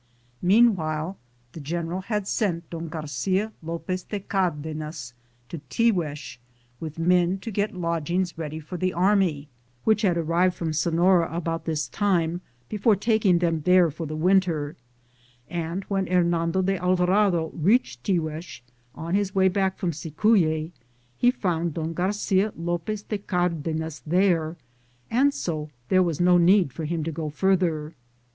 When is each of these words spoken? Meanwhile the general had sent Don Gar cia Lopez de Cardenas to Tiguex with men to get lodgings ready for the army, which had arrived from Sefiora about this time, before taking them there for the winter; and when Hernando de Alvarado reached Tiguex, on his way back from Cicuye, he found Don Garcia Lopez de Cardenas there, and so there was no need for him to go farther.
Meanwhile 0.41 1.15
the 1.51 1.59
general 1.59 2.01
had 2.01 2.27
sent 2.27 2.67
Don 2.71 2.87
Gar 2.87 3.05
cia 3.05 3.49
Lopez 3.61 4.01
de 4.01 4.19
Cardenas 4.19 5.13
to 5.47 5.59
Tiguex 5.69 6.39
with 6.79 6.97
men 6.97 7.37
to 7.37 7.51
get 7.51 7.75
lodgings 7.75 8.35
ready 8.35 8.59
for 8.59 8.77
the 8.77 8.93
army, 8.93 9.47
which 9.83 10.01
had 10.01 10.17
arrived 10.17 10.55
from 10.55 10.71
Sefiora 10.73 11.31
about 11.31 11.65
this 11.65 11.87
time, 11.87 12.41
before 12.67 12.95
taking 12.95 13.37
them 13.37 13.61
there 13.61 13.91
for 13.91 14.07
the 14.07 14.15
winter; 14.15 14.75
and 15.47 15.83
when 15.83 16.07
Hernando 16.07 16.63
de 16.63 16.77
Alvarado 16.77 17.51
reached 17.53 18.03
Tiguex, 18.03 18.61
on 18.95 19.13
his 19.13 19.35
way 19.35 19.49
back 19.49 19.77
from 19.77 19.91
Cicuye, 19.91 20.71
he 21.15 21.29
found 21.29 21.75
Don 21.75 21.93
Garcia 21.93 22.51
Lopez 22.57 23.03
de 23.03 23.19
Cardenas 23.19 24.01
there, 24.07 24.57
and 25.11 25.31
so 25.31 25.69
there 25.89 26.01
was 26.01 26.19
no 26.19 26.39
need 26.39 26.73
for 26.73 26.85
him 26.85 27.03
to 27.03 27.11
go 27.11 27.29
farther. 27.29 27.93